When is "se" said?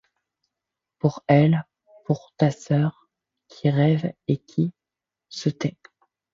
5.29-5.49